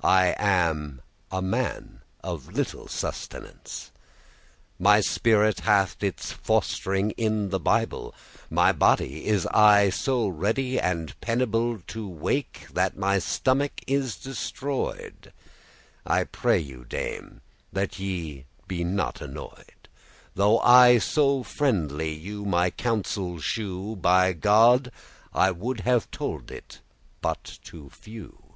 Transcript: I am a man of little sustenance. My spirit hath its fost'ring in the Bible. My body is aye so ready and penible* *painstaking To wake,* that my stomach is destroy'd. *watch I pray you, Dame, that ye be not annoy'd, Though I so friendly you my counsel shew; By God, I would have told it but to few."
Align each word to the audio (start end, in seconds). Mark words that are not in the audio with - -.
I 0.00 0.34
am 0.38 1.02
a 1.30 1.42
man 1.42 2.00
of 2.22 2.48
little 2.50 2.88
sustenance. 2.88 3.90
My 4.78 5.02
spirit 5.02 5.60
hath 5.60 6.02
its 6.02 6.32
fost'ring 6.32 7.10
in 7.18 7.50
the 7.50 7.60
Bible. 7.60 8.14
My 8.48 8.72
body 8.72 9.26
is 9.26 9.46
aye 9.48 9.90
so 9.90 10.26
ready 10.26 10.80
and 10.80 11.08
penible* 11.20 11.72
*painstaking 11.82 11.84
To 11.88 12.08
wake,* 12.08 12.66
that 12.72 12.96
my 12.96 13.18
stomach 13.18 13.82
is 13.86 14.16
destroy'd. 14.16 15.18
*watch 15.34 15.34
I 16.06 16.24
pray 16.24 16.60
you, 16.60 16.86
Dame, 16.86 17.42
that 17.70 17.98
ye 17.98 18.46
be 18.66 18.84
not 18.84 19.20
annoy'd, 19.20 19.90
Though 20.34 20.60
I 20.60 20.96
so 20.96 21.42
friendly 21.42 22.14
you 22.14 22.46
my 22.46 22.70
counsel 22.70 23.38
shew; 23.38 23.96
By 23.96 24.32
God, 24.32 24.90
I 25.34 25.50
would 25.50 25.80
have 25.80 26.10
told 26.10 26.50
it 26.50 26.80
but 27.20 27.44
to 27.64 27.90
few." 27.90 28.54